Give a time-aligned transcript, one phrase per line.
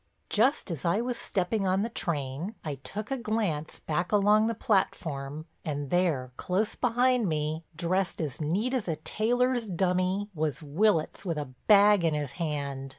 [0.31, 4.55] Just as I was stepping on the train I took a glance back along the
[4.55, 11.23] platform and there, close behind me, dressed as neat as a tailor's dummy, was Willitts
[11.23, 12.89] with a bag in his hand.